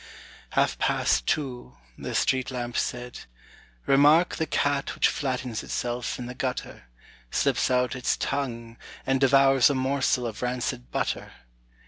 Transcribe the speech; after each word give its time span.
Half 0.57 0.79
past 0.79 1.27
two, 1.27 1.77
The 1.95 2.15
street 2.15 2.49
lamp 2.49 2.75
said, 2.75 3.19
âRemark 3.87 4.29
the 4.37 4.47
cat 4.47 4.95
which 4.95 5.07
flattens 5.07 5.61
itself 5.61 6.17
in 6.17 6.25
the 6.25 6.33
gutter, 6.33 6.85
Slips 7.29 7.69
out 7.69 7.95
its 7.95 8.17
tongue 8.17 8.77
And 9.05 9.21
devours 9.21 9.69
a 9.69 9.75
morsel 9.75 10.25
of 10.25 10.41
rancid 10.41 10.89
butter. 10.89 11.33